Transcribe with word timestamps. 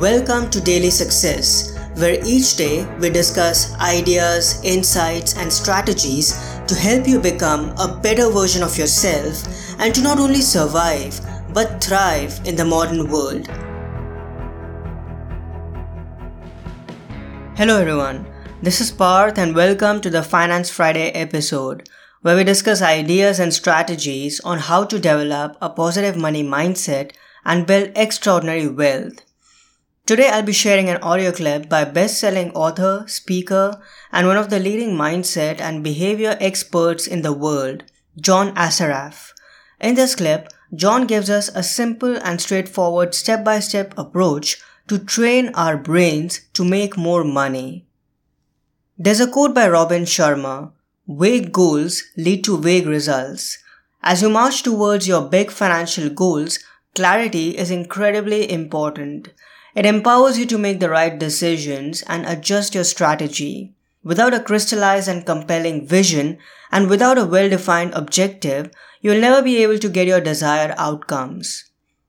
Welcome 0.00 0.50
to 0.50 0.60
Daily 0.60 0.90
Success, 0.90 1.78
where 1.94 2.18
each 2.26 2.56
day 2.56 2.84
we 2.98 3.10
discuss 3.10 3.72
ideas, 3.74 4.60
insights, 4.64 5.36
and 5.36 5.52
strategies 5.52 6.32
to 6.66 6.74
help 6.74 7.06
you 7.06 7.20
become 7.20 7.72
a 7.78 8.00
better 8.02 8.28
version 8.28 8.64
of 8.64 8.76
yourself 8.76 9.44
and 9.78 9.94
to 9.94 10.02
not 10.02 10.18
only 10.18 10.40
survive 10.40 11.20
but 11.54 11.82
thrive 11.82 12.40
in 12.44 12.56
the 12.56 12.64
modern 12.64 13.08
world. 13.08 13.46
Hello, 17.56 17.80
everyone. 17.80 18.26
This 18.62 18.80
is 18.80 18.90
Parth, 18.90 19.38
and 19.38 19.54
welcome 19.54 20.00
to 20.00 20.10
the 20.10 20.24
Finance 20.24 20.70
Friday 20.70 21.10
episode, 21.10 21.88
where 22.22 22.34
we 22.34 22.42
discuss 22.42 22.82
ideas 22.82 23.38
and 23.38 23.54
strategies 23.54 24.40
on 24.40 24.58
how 24.58 24.82
to 24.86 24.98
develop 24.98 25.56
a 25.62 25.70
positive 25.70 26.16
money 26.16 26.42
mindset 26.42 27.12
and 27.44 27.64
build 27.64 27.92
extraordinary 27.94 28.66
wealth. 28.66 29.20
Today 30.06 30.28
I'll 30.28 30.42
be 30.42 30.52
sharing 30.52 30.90
an 30.90 31.02
audio 31.02 31.32
clip 31.32 31.70
by 31.70 31.86
best-selling 31.86 32.50
author, 32.50 33.04
speaker, 33.06 33.80
and 34.12 34.26
one 34.26 34.36
of 34.36 34.50
the 34.50 34.58
leading 34.58 34.90
mindset 34.90 35.62
and 35.62 35.82
behavior 35.82 36.36
experts 36.40 37.06
in 37.06 37.22
the 37.22 37.32
world, 37.32 37.84
John 38.20 38.54
Assaraf. 38.54 39.32
In 39.80 39.94
this 39.94 40.14
clip, 40.14 40.52
John 40.74 41.06
gives 41.06 41.30
us 41.30 41.48
a 41.48 41.62
simple 41.62 42.18
and 42.18 42.38
straightforward 42.38 43.14
step-by-step 43.14 43.94
approach 43.96 44.60
to 44.88 44.98
train 44.98 45.48
our 45.54 45.78
brains 45.78 46.42
to 46.52 46.66
make 46.66 46.98
more 46.98 47.24
money. 47.24 47.86
There's 48.98 49.20
a 49.20 49.26
quote 49.26 49.54
by 49.54 49.70
Robin 49.70 50.02
Sharma, 50.02 50.72
vague 51.08 51.50
goals 51.50 52.02
lead 52.18 52.44
to 52.44 52.58
vague 52.58 52.86
results. 52.86 53.56
As 54.02 54.20
you 54.20 54.28
march 54.28 54.64
towards 54.64 55.08
your 55.08 55.22
big 55.22 55.50
financial 55.50 56.10
goals, 56.10 56.58
clarity 56.94 57.56
is 57.56 57.70
incredibly 57.70 58.52
important. 58.52 59.30
It 59.74 59.86
empowers 59.86 60.38
you 60.38 60.46
to 60.46 60.58
make 60.58 60.80
the 60.80 60.90
right 60.90 61.18
decisions 61.18 62.02
and 62.02 62.24
adjust 62.26 62.74
your 62.74 62.84
strategy. 62.84 63.72
Without 64.04 64.34
a 64.34 64.40
crystallized 64.40 65.08
and 65.08 65.26
compelling 65.26 65.86
vision 65.86 66.38
and 66.70 66.88
without 66.88 67.18
a 67.18 67.24
well-defined 67.24 67.92
objective, 67.94 68.70
you'll 69.00 69.20
never 69.20 69.42
be 69.42 69.62
able 69.62 69.78
to 69.78 69.88
get 69.88 70.06
your 70.06 70.20
desired 70.20 70.74
outcomes. 70.76 71.64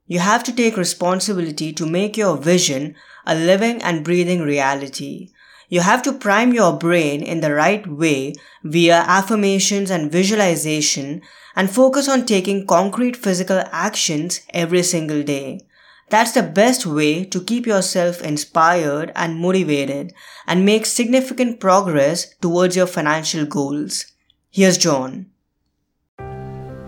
You 0.06 0.20
have 0.20 0.44
to 0.44 0.54
take 0.54 0.78
responsibility 0.78 1.74
to 1.74 1.86
make 1.86 2.18
your 2.18 2.38
vision 2.38 2.96
a 3.26 3.34
living 3.34 3.82
and 3.82 4.04
breathing 4.04 4.42
reality. 4.42 5.30
You 5.68 5.82
have 5.82 6.04
to 6.04 6.14
prime 6.14 6.54
your 6.54 6.78
brain 6.78 7.24
in 7.24 7.42
the 7.42 7.54
right 7.54 7.88
way 7.88 8.34
via 8.64 9.04
affirmations 9.08 9.90
and 9.90 10.12
visualization 10.12 11.22
and 11.56 11.72
focus 11.72 12.08
on 12.08 12.28
taking 12.28 12.68
concrete 12.68 13.16
physical 13.16 13.64
actions 13.72 14.42
every 14.54 14.84
single 14.84 15.24
day. 15.24 15.62
That's 16.10 16.34
the 16.34 16.44
best 16.44 16.86
way 16.86 17.26
to 17.26 17.42
keep 17.42 17.66
yourself 17.66 18.22
inspired 18.22 19.12
and 19.16 19.40
motivated 19.40 20.14
and 20.46 20.64
make 20.64 20.86
significant 20.86 21.60
progress 21.60 22.36
towards 22.36 22.76
your 22.76 22.86
financial 22.86 23.46
goals. 23.46 24.06
Here's 24.52 24.78
John. 24.78 25.32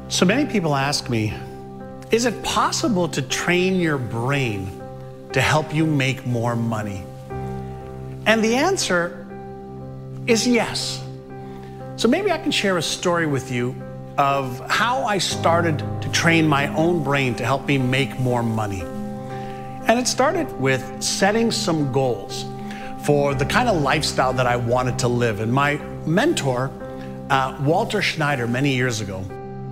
So 0.09 0.23
many 0.23 0.45
people 0.45 0.75
ask 0.75 1.09
me, 1.09 1.33
is 2.11 2.25
it 2.25 2.41
possible 2.43 3.09
to 3.09 3.21
train 3.23 3.79
your 3.79 3.97
brain 3.97 4.69
to 5.33 5.41
help 5.41 5.73
you 5.73 5.85
make 5.85 6.25
more 6.25 6.55
money? 6.55 7.03
And 8.27 8.43
the 8.43 8.55
answer 8.55 9.25
is 10.27 10.47
yes. 10.47 11.03
So 11.95 12.07
maybe 12.07 12.31
I 12.31 12.37
can 12.37 12.51
share 12.51 12.77
a 12.77 12.81
story 12.83 13.25
with 13.25 13.51
you 13.51 13.75
of 14.17 14.59
how 14.69 15.03
I 15.03 15.17
started 15.17 15.79
to 16.01 16.09
train 16.11 16.47
my 16.47 16.67
own 16.75 17.03
brain 17.03 17.33
to 17.35 17.43
help 17.43 17.65
me 17.65 17.77
make 17.77 18.19
more 18.19 18.43
money. 18.43 18.83
And 19.87 19.97
it 19.97 20.07
started 20.07 20.51
with 20.59 21.01
setting 21.01 21.49
some 21.49 21.93
goals 21.93 22.45
for 23.03 23.33
the 23.33 23.45
kind 23.45 23.69
of 23.69 23.81
lifestyle 23.81 24.33
that 24.33 24.45
I 24.45 24.57
wanted 24.57 24.99
to 24.99 25.07
live. 25.07 25.39
And 25.39 25.51
my 25.51 25.77
mentor, 26.05 26.69
uh, 27.29 27.57
Walter 27.61 28.01
Schneider, 28.01 28.47
many 28.47 28.75
years 28.75 28.99
ago, 28.99 29.23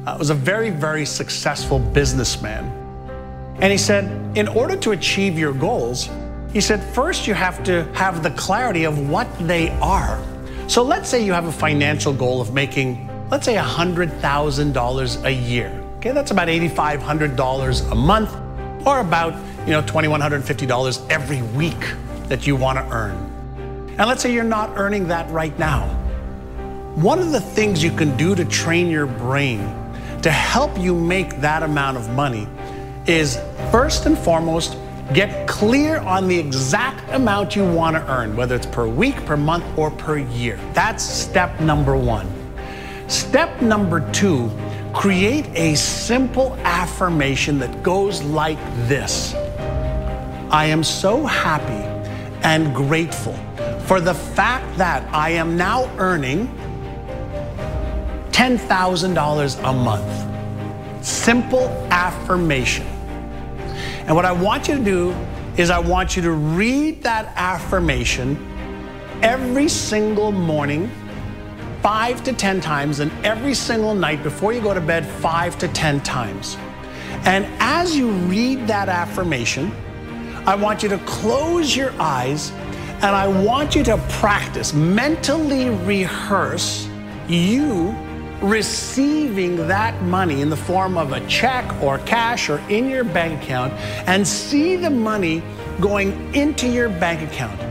uh, 0.08 0.16
was 0.18 0.30
a 0.30 0.34
very, 0.34 0.70
very 0.70 1.06
successful 1.06 1.80
businessman. 1.80 2.64
And 3.60 3.74
he 3.74 3.78
said, 3.78 4.06
in 4.38 4.48
order 4.48 4.78
to 4.78 4.92
achieve 4.92 5.38
your 5.38 5.52
goals, 5.52 6.10
he 6.54 6.62
said, 6.62 6.82
first 6.82 7.28
you 7.28 7.34
have 7.34 7.62
to 7.66 7.84
have 7.94 8.24
the 8.24 8.32
clarity 8.32 8.86
of 8.86 9.10
what 9.10 9.28
they 9.46 9.70
are. 9.82 10.24
So 10.70 10.82
let's 10.82 11.10
say 11.10 11.26
you 11.26 11.34
have 11.34 11.46
a 11.46 11.52
financial 11.52 12.14
goal 12.14 12.40
of 12.40 12.54
making, 12.54 13.10
let's 13.30 13.44
say 13.44 13.56
$100,000 13.56 15.26
a 15.26 15.32
year. 15.32 15.84
Okay, 15.98 16.12
that's 16.12 16.32
about 16.32 16.48
$8,500 16.48 17.92
a 17.92 17.96
month 17.96 18.45
or 18.86 19.00
about 19.00 19.34
you 19.66 19.72
know, 19.72 19.82
$2,150 19.82 21.10
every 21.10 21.42
week 21.42 21.94
that 22.28 22.46
you 22.46 22.56
want 22.56 22.78
to 22.78 22.86
earn. 22.94 23.16
And 23.98 24.08
let's 24.08 24.22
say 24.22 24.34
you're 24.34 24.44
not 24.44 24.78
earning 24.78 25.08
that 25.08 25.30
right 25.32 25.58
now. 25.58 25.88
One 26.96 27.20
of 27.20 27.32
the 27.32 27.42
things 27.42 27.84
you 27.84 27.92
can 27.92 28.16
do 28.16 28.36
to 28.36 28.46
train 28.46 28.88
your 28.88 29.06
brain 29.06 29.60
to 30.22 30.32
help 30.32 30.78
you 30.78 30.96
make 30.96 31.42
that 31.42 31.64
amount 31.64 31.98
of 31.98 32.10
money 32.12 32.48
is 33.06 33.38
first 33.72 34.06
and 34.06 34.18
foremost, 34.18 34.78
get 35.14 35.48
clear 35.48 36.00
on 36.00 36.28
the 36.28 36.38
exact 36.38 37.08
amount 37.12 37.56
you 37.56 37.64
want 37.64 37.96
to 37.96 38.12
earn, 38.12 38.36
whether 38.36 38.56
it's 38.56 38.66
per 38.66 38.88
week, 38.88 39.16
per 39.26 39.38
month, 39.38 39.64
or 39.78 39.92
per 39.92 40.18
year. 40.18 40.60
That's 40.74 41.04
step 41.04 41.60
number 41.60 41.96
one. 41.96 42.28
Step 43.08 43.62
number 43.62 44.10
two, 44.12 44.50
create 44.96 45.46
a 45.54 45.76
simple 45.76 46.56
affirmation 46.64 47.60
that 47.60 47.84
goes 47.84 48.24
like 48.24 48.58
this 48.88 49.36
I 50.50 50.68
am 50.68 50.84
so 50.84 51.26
happy 51.26 51.84
and 52.44 52.74
grateful 52.74 53.34
for 53.82 54.00
the 54.00 54.14
fact 54.14 54.78
that 54.78 55.04
I 55.14 55.32
am 55.32 55.58
now 55.58 55.92
earning 55.98 56.48
$10,000 58.32 59.70
a 59.70 59.74
month. 59.74 61.06
Simple 61.06 61.68
affirmation. 61.90 62.86
And 64.08 64.16
what 64.16 64.26
I 64.26 64.32
want 64.32 64.68
you 64.68 64.78
to 64.78 64.84
do 64.84 65.16
is 65.58 65.70
I 65.70 65.80
want 65.80 66.16
you 66.16 66.22
to 66.22 66.32
read 66.32 67.02
that 67.04 67.34
affirmation 67.36 68.38
every 69.22 69.68
single 69.68 70.32
morning, 70.32 70.92
five 71.86 72.24
to 72.24 72.34
10 72.34 72.62
times, 72.62 73.00
and 73.00 73.12
every 73.24 73.54
single 73.54 73.94
night 73.94 74.24
before 74.24 74.52
you 74.52 74.60
go 74.60 74.74
to 74.74 74.82
bed, 74.82 75.06
five 75.06 75.56
to 75.60 75.68
10 75.68 76.02
times. 76.02 76.58
And 77.26 77.46
as 77.60 77.96
you 77.96 78.10
read 78.10 78.66
that 78.66 78.90
affirmation, 78.90 79.72
I 80.48 80.56
want 80.56 80.82
you 80.82 80.90
to 80.90 80.98
close 81.06 81.76
your 81.76 81.94
eyes 82.02 82.50
and 83.04 83.16
I 83.16 83.28
want 83.28 83.76
you 83.76 83.84
to 83.84 83.98
practice, 84.10 84.74
mentally 84.74 85.70
rehearse 85.70 86.90
you 87.28 87.96
receiving 88.42 89.56
that 89.68 90.02
money 90.02 90.42
in 90.42 90.50
the 90.50 90.58
form 90.58 90.98
of 90.98 91.12
a 91.12 91.20
check 91.28 91.72
or 91.84 92.00
cash 92.00 92.50
or 92.50 92.58
in 92.68 92.90
your 92.90 93.04
bank 93.04 93.44
account 93.44 93.72
and 94.08 94.28
see 94.28 94.76
the 94.76 94.90
money 94.90 95.44
going 95.80 96.34
into 96.34 96.68
your 96.68 96.90
bank 96.90 97.22
account. 97.32 97.62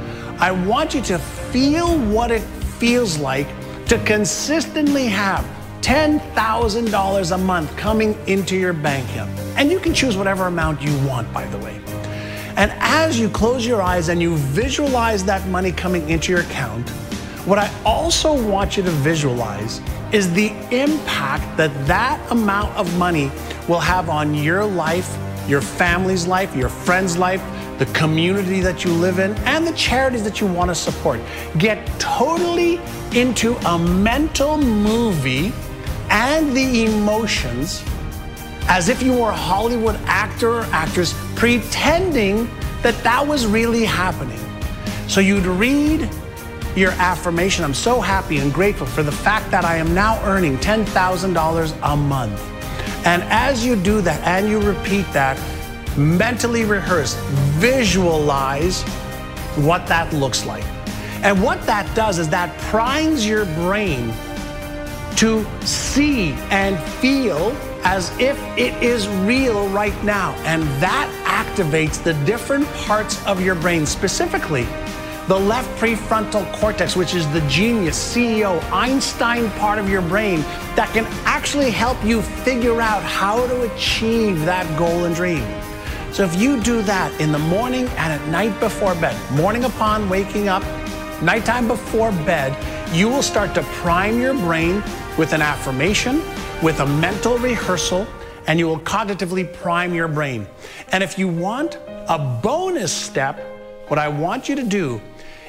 I 0.40 0.52
want 0.52 0.94
you 0.94 1.00
to 1.02 1.18
feel 1.18 1.98
what 2.10 2.30
it 2.30 2.42
feels 2.78 3.18
like 3.18 3.48
to 3.86 3.98
consistently 4.04 5.06
have 5.06 5.44
$10,000 5.82 7.32
a 7.32 7.38
month 7.38 7.76
coming 7.76 8.16
into 8.26 8.56
your 8.56 8.72
bank 8.72 9.08
account. 9.10 9.30
And 9.58 9.70
you 9.70 9.78
can 9.78 9.92
choose 9.92 10.16
whatever 10.16 10.46
amount 10.46 10.80
you 10.80 10.96
want, 11.06 11.30
by 11.32 11.44
the 11.46 11.58
way. 11.58 11.80
And 12.56 12.72
as 12.78 13.18
you 13.18 13.28
close 13.28 13.66
your 13.66 13.82
eyes 13.82 14.08
and 14.08 14.22
you 14.22 14.36
visualize 14.36 15.24
that 15.24 15.46
money 15.48 15.72
coming 15.72 16.08
into 16.08 16.32
your 16.32 16.40
account, 16.40 16.88
what 17.44 17.58
I 17.58 17.70
also 17.84 18.32
want 18.48 18.76
you 18.76 18.82
to 18.84 18.90
visualize 18.90 19.82
is 20.12 20.32
the 20.32 20.48
impact 20.70 21.56
that 21.58 21.86
that 21.86 22.18
amount 22.30 22.74
of 22.76 22.96
money 22.96 23.30
will 23.68 23.80
have 23.80 24.08
on 24.08 24.34
your 24.34 24.64
life, 24.64 25.18
your 25.46 25.60
family's 25.60 26.26
life, 26.26 26.56
your 26.56 26.70
friend's 26.70 27.18
life, 27.18 27.42
the 27.78 27.86
community 27.86 28.60
that 28.60 28.84
you 28.84 28.92
live 28.92 29.18
in, 29.18 29.34
and 29.44 29.66
the 29.66 29.72
charities 29.72 30.22
that 30.24 30.40
you 30.40 30.46
want 30.46 30.70
to 30.70 30.74
support. 30.74 31.20
Get 31.58 31.86
totally 31.98 32.80
into 33.14 33.54
a 33.66 33.78
mental 33.78 34.56
movie 34.56 35.52
and 36.10 36.56
the 36.56 36.84
emotions 36.84 37.84
as 38.66 38.88
if 38.88 39.02
you 39.02 39.12
were 39.12 39.30
a 39.30 39.36
Hollywood 39.36 39.96
actor 40.06 40.60
or 40.60 40.62
actress 40.72 41.14
pretending 41.34 42.48
that 42.82 42.94
that 43.02 43.26
was 43.26 43.46
really 43.46 43.84
happening. 43.84 44.40
So 45.08 45.20
you'd 45.20 45.46
read 45.46 46.08
your 46.74 46.92
affirmation 46.92 47.64
I'm 47.64 47.74
so 47.74 48.00
happy 48.00 48.38
and 48.38 48.52
grateful 48.52 48.86
for 48.86 49.02
the 49.02 49.12
fact 49.12 49.50
that 49.50 49.64
I 49.64 49.76
am 49.76 49.94
now 49.94 50.20
earning 50.24 50.56
$10,000 50.58 51.78
a 51.82 51.96
month. 51.96 52.40
And 53.06 53.22
as 53.24 53.64
you 53.64 53.76
do 53.76 54.00
that 54.00 54.20
and 54.26 54.48
you 54.48 54.60
repeat 54.60 55.06
that, 55.12 55.38
mentally 55.96 56.64
rehearse, 56.64 57.14
visualize 57.58 58.82
what 59.56 59.86
that 59.86 60.12
looks 60.12 60.44
like. 60.44 60.64
And 61.22 61.42
what 61.42 61.62
that 61.62 61.92
does 61.94 62.18
is 62.18 62.28
that 62.30 62.56
primes 62.62 63.26
your 63.26 63.46
brain 63.46 64.12
to 65.16 65.46
see 65.60 66.32
and 66.50 66.78
feel 67.00 67.56
as 67.84 68.10
if 68.18 68.38
it 68.58 68.74
is 68.82 69.08
real 69.26 69.68
right 69.68 70.04
now. 70.04 70.32
And 70.44 70.62
that 70.82 71.08
activates 71.24 72.02
the 72.02 72.14
different 72.24 72.66
parts 72.74 73.24
of 73.26 73.40
your 73.40 73.54
brain, 73.54 73.86
specifically 73.86 74.66
the 75.28 75.38
left 75.38 75.68
prefrontal 75.80 76.50
cortex, 76.52 76.96
which 76.96 77.14
is 77.14 77.26
the 77.32 77.40
genius, 77.48 77.96
CEO, 78.14 78.62
Einstein 78.70 79.48
part 79.52 79.78
of 79.78 79.88
your 79.88 80.02
brain 80.02 80.40
that 80.76 80.90
can 80.92 81.06
actually 81.24 81.70
help 81.70 82.02
you 82.04 82.20
figure 82.20 82.80
out 82.82 83.02
how 83.02 83.46
to 83.46 83.62
achieve 83.72 84.44
that 84.44 84.66
goal 84.78 85.06
and 85.06 85.14
dream. 85.14 85.42
So 86.14 86.22
if 86.22 86.40
you 86.40 86.60
do 86.60 86.80
that 86.82 87.12
in 87.20 87.32
the 87.32 87.40
morning 87.40 87.88
and 87.88 88.12
at 88.12 88.24
night 88.28 88.60
before 88.60 88.94
bed, 88.94 89.16
morning 89.32 89.64
upon 89.64 90.08
waking 90.08 90.46
up, 90.46 90.62
nighttime 91.20 91.66
before 91.66 92.12
bed, 92.12 92.54
you 92.94 93.08
will 93.08 93.20
start 93.20 93.52
to 93.56 93.64
prime 93.82 94.20
your 94.20 94.32
brain 94.32 94.80
with 95.18 95.32
an 95.32 95.42
affirmation, 95.42 96.22
with 96.62 96.78
a 96.78 96.86
mental 96.86 97.36
rehearsal, 97.38 98.06
and 98.46 98.60
you 98.60 98.68
will 98.68 98.78
cognitively 98.78 99.52
prime 99.54 99.92
your 99.92 100.06
brain. 100.06 100.46
And 100.92 101.02
if 101.02 101.18
you 101.18 101.26
want 101.26 101.80
a 101.88 102.38
bonus 102.40 102.92
step, 102.92 103.40
what 103.88 103.98
I 103.98 104.06
want 104.06 104.48
you 104.48 104.54
to 104.54 104.62
do 104.62 105.00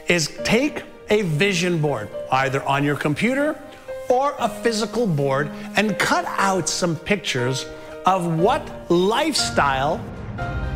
is 0.08 0.36
take 0.46 0.82
a 1.12 1.22
vision 1.22 1.80
board, 1.80 2.10
either 2.32 2.64
on 2.64 2.84
your 2.84 2.96
computer 2.96 3.62
or 4.10 4.34
a 4.40 4.50
physical 4.50 5.06
board, 5.06 5.52
and 5.76 6.00
cut 6.00 6.26
out 6.26 6.68
some 6.68 6.96
pictures 6.96 7.68
of 8.08 8.40
what 8.40 8.68
lifestyle 8.90 10.04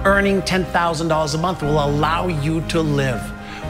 earning 0.06 0.42
$10,000 0.44 1.36
a 1.36 1.38
month 1.38 1.62
will 1.62 1.84
allow 1.84 2.28
you 2.28 2.62
to 2.68 2.82
live. 2.82 3.22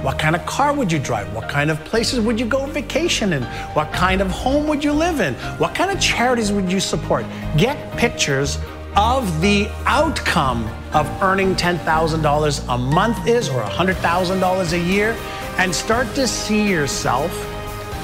What 0.03 0.17
kind 0.17 0.35
of 0.35 0.45
car 0.45 0.73
would 0.73 0.91
you 0.91 0.99
drive? 0.99 1.33
What 1.33 1.49
kind 1.49 1.69
of 1.69 1.83
places 1.83 2.21
would 2.21 2.39
you 2.39 2.45
go 2.45 2.65
vacation 2.67 3.33
in? 3.33 3.43
What 3.73 3.91
kind 3.91 4.21
of 4.21 4.31
home 4.31 4.67
would 4.67 4.83
you 4.83 4.93
live 4.93 5.19
in? 5.19 5.33
What 5.57 5.75
kind 5.75 5.91
of 5.91 5.99
charities 5.99 6.51
would 6.51 6.71
you 6.71 6.79
support? 6.79 7.25
Get 7.57 7.97
pictures 7.97 8.59
of 8.95 9.41
the 9.41 9.69
outcome 9.85 10.65
of 10.93 11.05
earning 11.21 11.55
$10,000 11.55 12.73
a 12.73 12.77
month 12.77 13.27
is 13.27 13.49
or 13.49 13.61
$100,000 13.63 14.71
a 14.71 14.79
year 14.79 15.17
and 15.57 15.73
start 15.75 16.07
to 16.15 16.27
see 16.27 16.69
yourself 16.69 17.31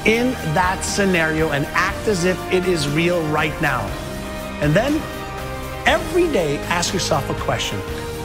in 0.06 0.34
that 0.54 0.82
scenario 0.84 1.52
and 1.52 1.66
act 1.68 2.08
as 2.08 2.26
if 2.26 2.38
it 2.52 2.68
is 2.68 2.90
real 2.90 3.26
right 3.30 3.60
now. 3.62 3.82
And 4.62 4.74
then 4.74 5.02
every 5.88 6.28
day 6.32 6.58
ask 6.68 6.94
yourself 6.94 7.30
a 7.30 7.36
question 7.36 7.80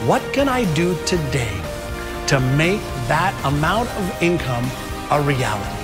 What 0.05 0.23
can 0.33 0.49
I 0.49 0.65
do 0.73 0.97
today 1.05 1.61
to 2.25 2.39
make 2.57 2.81
that 3.07 3.39
amount 3.45 3.87
of 3.89 4.23
income 4.23 4.65
a 5.11 5.21
reality? 5.21 5.77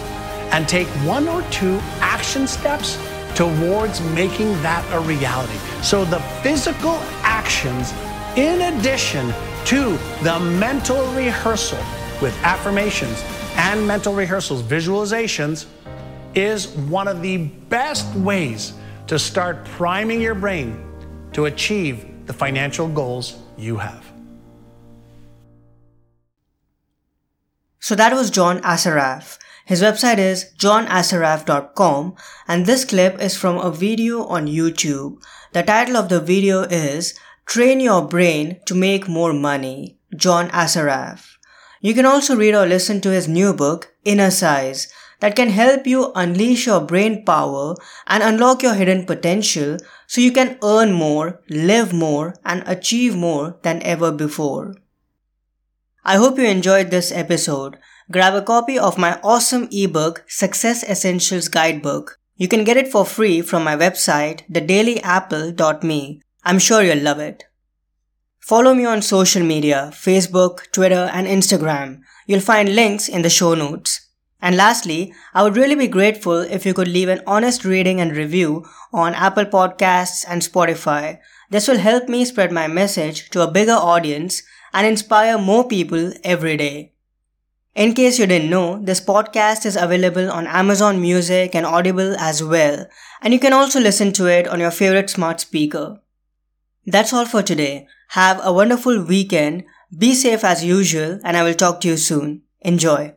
And 0.51 0.67
take 0.67 0.87
one 1.05 1.27
or 1.27 1.43
two 1.51 1.77
action 2.01 2.47
steps 2.47 2.97
towards 3.35 4.01
making 4.15 4.53
that 4.63 4.83
a 4.91 4.99
reality. 5.01 5.59
So 5.83 6.03
the 6.03 6.19
physical 6.41 6.97
actions, 7.21 7.93
in 8.35 8.73
addition 8.73 9.31
to 9.65 9.99
the 10.23 10.39
mental 10.39 11.05
rehearsal 11.13 11.77
with 12.19 12.35
affirmations, 12.41 13.23
and 13.55 13.87
mental 13.87 14.15
rehearsals, 14.15 14.63
visualizations, 14.63 15.67
is 16.33 16.69
one 16.89 17.07
of 17.07 17.21
the 17.21 17.37
best 17.69 18.11
ways 18.15 18.73
to 19.05 19.19
start 19.19 19.63
priming 19.63 20.19
your 20.19 20.33
brain 20.33 20.83
to 21.33 21.45
achieve 21.45 22.25
the 22.25 22.33
financial 22.33 22.87
goals 22.87 23.37
you 23.59 23.77
have. 23.77 24.06
So 27.87 27.95
that 27.95 28.11
was 28.11 28.29
John 28.29 28.59
Assaraf. 28.63 29.37
His 29.63 29.81
website 29.81 30.17
is 30.17 30.51
johnassaraf.com 30.57 32.15
and 32.45 32.65
this 32.65 32.83
clip 32.83 33.21
is 33.21 33.37
from 33.37 33.57
a 33.57 33.71
video 33.71 34.25
on 34.25 34.45
YouTube. 34.47 35.23
The 35.53 35.63
title 35.63 35.95
of 35.95 36.09
the 36.09 36.19
video 36.19 36.63
is 36.63 37.17
Train 37.45 37.79
Your 37.79 38.05
Brain 38.05 38.59
to 38.65 38.75
Make 38.75 39.07
More 39.07 39.31
Money, 39.31 39.97
John 40.13 40.49
Assaraf. 40.49 41.37
You 41.79 41.93
can 41.93 42.05
also 42.05 42.35
read 42.35 42.55
or 42.55 42.65
listen 42.65 42.99
to 42.99 43.11
his 43.11 43.29
new 43.29 43.53
book, 43.53 43.93
Innercise, 44.05 44.91
that 45.21 45.37
can 45.37 45.51
help 45.51 45.87
you 45.87 46.11
unleash 46.13 46.65
your 46.65 46.81
brain 46.81 47.23
power 47.23 47.73
and 48.05 48.21
unlock 48.21 48.63
your 48.63 48.73
hidden 48.73 49.05
potential 49.05 49.77
so 50.07 50.19
you 50.19 50.33
can 50.33 50.57
earn 50.61 50.91
more, 50.91 51.41
live 51.49 51.93
more, 51.93 52.35
and 52.43 52.63
achieve 52.67 53.15
more 53.15 53.57
than 53.61 53.81
ever 53.83 54.11
before. 54.11 54.75
I 56.09 56.15
hope 56.15 56.38
you 56.38 56.45
enjoyed 56.45 56.89
this 56.89 57.12
episode. 57.12 57.77
Grab 58.09 58.33
a 58.33 58.42
copy 58.42 58.80
of 58.80 58.98
my 58.98 59.19
awesome 59.25 59.68
ebook, 59.74 60.24
Success 60.30 60.81
Essentials 60.86 61.50
Guidebook. 61.50 62.18
You 62.38 62.48
can 62.48 62.63
get 62.63 62.77
it 62.77 62.88
for 62.88 63.04
free 63.04 63.42
from 63.42 63.65
my 63.65 63.75
website, 63.75 64.48
thedailyapple.me. 64.50 66.21
I'm 66.45 66.59
sure 66.59 66.81
you'll 66.81 67.04
love 67.04 67.19
it. 67.19 67.44
Follow 68.39 68.74
me 68.74 68.86
on 68.86 69.01
social 69.01 69.44
media, 69.44 69.89
Facebook, 69.94 70.71
Twitter, 70.71 71.12
and 71.12 71.27
Instagram. 71.27 72.00
You'll 72.25 72.39
find 72.39 72.74
links 72.74 73.09
in 73.09 73.21
the 73.21 73.30
show 73.30 73.54
notes. 73.54 74.07
And 74.42 74.56
lastly, 74.56 75.13
I 75.33 75.44
would 75.44 75.57
really 75.57 75.75
be 75.75 75.89
grateful 75.89 76.38
if 76.38 76.65
you 76.65 76.74
could 76.74 76.88
leave 76.88 77.09
an 77.09 77.21
honest 77.27 77.65
rating 77.65 78.00
and 78.00 78.15
review 78.15 78.63
on 78.94 79.13
Apple 79.13 79.44
Podcasts 79.44 80.24
and 80.25 80.42
Spotify. 80.42 81.19
This 81.50 81.68
will 81.68 81.80
help 81.80 82.07
me 82.07 82.24
spread 82.24 82.54
my 82.54 82.68
message 82.68 83.30
to 83.31 83.42
a 83.42 83.51
bigger 83.51 83.74
audience 83.74 84.42
and 84.77 84.85
inspire 84.85 85.39
more 85.39 85.68
people 85.68 86.13
every 86.24 86.56
day. 86.56 86.94
In 87.74 87.95
case 87.95 88.19
you 88.19 88.27
didn't 88.27 88.51
know, 88.51 88.79
this 88.79 89.01
podcast 89.01 89.65
is 89.65 89.75
available 89.75 90.29
on 90.31 90.45
Amazon 90.45 91.01
Music 91.01 91.56
and 91.56 91.65
Audible 91.65 92.15
as 92.19 92.44
well, 92.44 92.85
and 93.24 93.33
you 93.33 93.39
can 93.39 93.53
also 93.53 93.79
listen 93.79 94.13
to 94.13 94.27
it 94.27 94.47
on 94.47 94.59
your 94.59 94.69
favorite 94.69 95.09
smart 95.09 95.39
speaker. 95.39 96.00
That's 96.85 97.12
all 97.12 97.25
for 97.25 97.41
today. 97.41 97.88
Have 98.09 98.39
a 98.44 98.53
wonderful 98.53 99.03
weekend. 99.03 99.63
Be 99.97 100.13
safe 100.13 100.44
as 100.44 100.63
usual, 100.63 101.19
and 101.23 101.35
I 101.35 101.44
will 101.44 101.56
talk 101.56 101.81
to 101.81 101.88
you 101.88 101.97
soon. 101.97 102.44
Enjoy. 102.62 103.15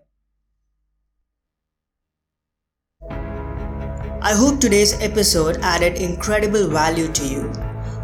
I 4.22 4.32
hope 4.32 4.60
today's 4.60 4.94
episode 5.02 5.58
added 5.60 5.98
incredible 5.98 6.68
value 6.68 7.08
to 7.08 7.26
you. 7.26 7.69